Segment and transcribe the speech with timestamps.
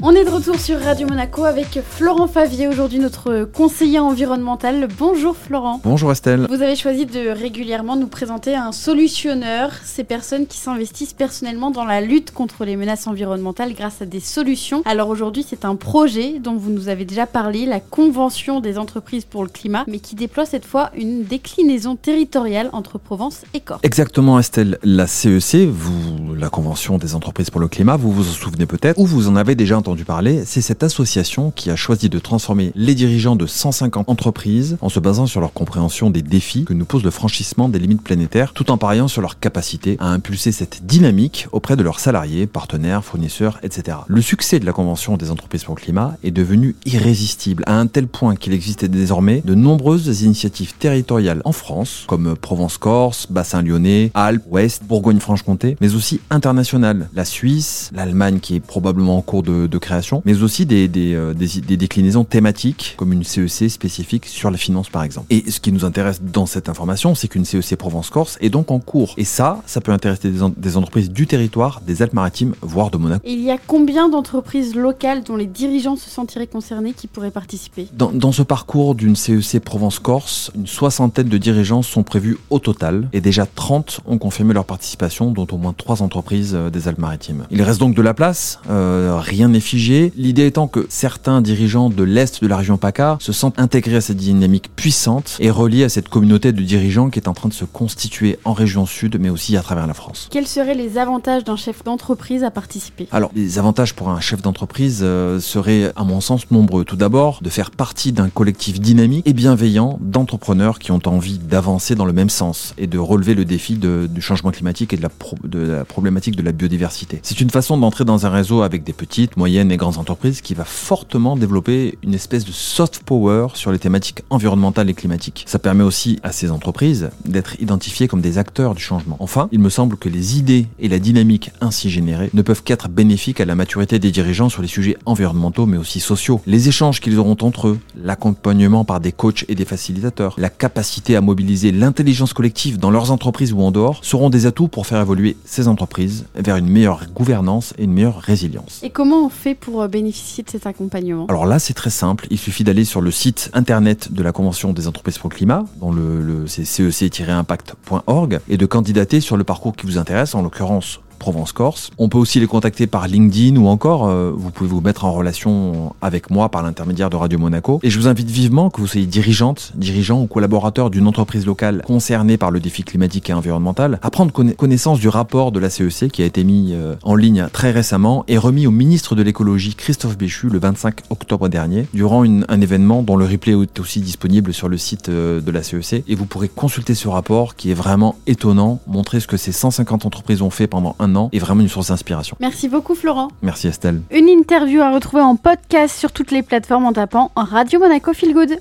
[0.00, 4.86] On est de retour sur Radio Monaco avec Florent Favier, aujourd'hui notre conseiller environnemental.
[4.96, 5.80] Bonjour Florent.
[5.82, 6.46] Bonjour Estelle.
[6.48, 11.84] Vous avez choisi de régulièrement nous présenter un solutionneur, ces personnes qui s'investissent personnellement dans
[11.84, 14.82] la lutte contre les menaces environnementales grâce à des solutions.
[14.84, 19.24] Alors aujourd'hui c'est un projet dont vous nous avez déjà parlé, la Convention des entreprises
[19.24, 23.80] pour le climat, mais qui déploie cette fois une déclinaison territoriale entre Provence et Corse.
[23.82, 28.32] Exactement Estelle, la CEC, vous, la Convention des entreprises pour le climat, vous vous en
[28.32, 31.76] souvenez peut-être, ou vous en avez déjà entendu entendu parler, c'est cette association qui a
[31.76, 36.20] choisi de transformer les dirigeants de 150 entreprises en se basant sur leur compréhension des
[36.20, 39.96] défis que nous pose le franchissement des limites planétaires, tout en pariant sur leur capacité
[39.98, 43.96] à impulser cette dynamique auprès de leurs salariés, partenaires, fournisseurs, etc.
[44.08, 47.86] Le succès de la Convention des entreprises pour le climat est devenu irrésistible à un
[47.86, 54.10] tel point qu'il existe désormais de nombreuses initiatives territoriales en France, comme Provence-Corse, Bassin Lyonnais,
[54.12, 59.66] Alpes, Ouest, Bourgogne-Franche-Comté, mais aussi internationales, la Suisse, l'Allemagne qui est probablement en cours de,
[59.66, 64.50] de création, mais aussi des, euh, des, des, déclinaisons thématiques, comme une CEC spécifique sur
[64.50, 65.26] la finance par exemple.
[65.30, 68.78] Et ce qui nous intéresse dans cette information, c'est qu'une CEC Provence-Corse est donc en
[68.78, 69.14] cours.
[69.16, 73.22] Et ça, ça peut intéresser des, des entreprises du territoire, des Alpes-Maritimes, voire de Monaco.
[73.24, 77.30] Et il y a combien d'entreprises locales dont les dirigeants se sentiraient concernés qui pourraient
[77.30, 77.88] participer?
[77.92, 83.08] Dans, dans ce parcours d'une CEC Provence-Corse, une soixantaine de dirigeants sont prévus au total,
[83.12, 87.46] et déjà 30 ont confirmé leur participation, dont au moins 3 entreprises euh, des Alpes-Maritimes.
[87.50, 92.02] Il reste donc de la place, euh, rien n'est L'idée étant que certains dirigeants de
[92.02, 95.88] l'Est de la région PACA se sentent intégrés à cette dynamique puissante et reliés à
[95.88, 99.30] cette communauté de dirigeants qui est en train de se constituer en région sud, mais
[99.30, 100.28] aussi à travers la France.
[100.30, 103.08] Quels seraient les avantages d'un chef d'entreprise à participer?
[103.10, 106.84] Alors, les avantages pour un chef d'entreprise euh, seraient, à mon sens, nombreux.
[106.84, 111.94] Tout d'abord, de faire partie d'un collectif dynamique et bienveillant d'entrepreneurs qui ont envie d'avancer
[111.94, 115.02] dans le même sens et de relever le défi de, du changement climatique et de
[115.02, 117.20] la, pro, de la problématique de la biodiversité.
[117.22, 120.54] C'est une façon d'entrer dans un réseau avec des petites, moyennes, et grandes entreprises qui
[120.54, 125.44] va fortement développer une espèce de soft power sur les thématiques environnementales et climatiques.
[125.48, 129.16] Ça permet aussi à ces entreprises d'être identifiées comme des acteurs du changement.
[129.18, 132.88] Enfin, il me semble que les idées et la dynamique ainsi générées ne peuvent qu'être
[132.88, 136.40] bénéfiques à la maturité des dirigeants sur les sujets environnementaux mais aussi sociaux.
[136.46, 141.16] Les échanges qu'ils auront entre eux, l'accompagnement par des coachs et des facilitateurs, la capacité
[141.16, 145.00] à mobiliser l'intelligence collective dans leurs entreprises ou en dehors seront des atouts pour faire
[145.00, 148.80] évoluer ces entreprises vers une meilleure gouvernance et une meilleure résilience.
[148.82, 151.26] Et comment on fait pour euh, bénéficier de cet accompagnement?
[151.26, 152.26] Alors là, c'est très simple.
[152.30, 155.64] Il suffit d'aller sur le site internet de la Convention des entreprises pour le climat,
[155.80, 161.00] dont le, le cec-impact.org, et de candidater sur le parcours qui vous intéresse, en l'occurrence
[161.18, 161.90] Provence-Corse.
[161.98, 165.12] On peut aussi les contacter par LinkedIn ou encore euh, vous pouvez vous mettre en
[165.12, 167.80] relation avec moi par l'intermédiaire de Radio Monaco.
[167.82, 171.82] Et je vous invite vivement que vous soyez dirigeante, dirigeant ou collaborateur d'une entreprise locale
[171.86, 176.10] concernée par le défi climatique et environnemental à prendre connaissance du rapport de la CEC
[176.10, 179.74] qui a été mis euh, en ligne très récemment et remis au ministre de l'écologie
[179.74, 184.52] Christophe Béchu le 25 octobre dernier durant un événement dont le replay est aussi disponible
[184.52, 187.74] sur le site euh, de la CEC et vous pourrez consulter ce rapport qui est
[187.74, 191.62] vraiment étonnant, montrer ce que ces 150 entreprises ont fait pendant un an est vraiment
[191.62, 192.36] une source d'inspiration.
[192.40, 193.28] Merci beaucoup Florent.
[193.42, 194.02] Merci Estelle.
[194.10, 198.34] Une interview à retrouver en podcast sur toutes les plateformes en tapant Radio Monaco Feel
[198.34, 198.56] Good.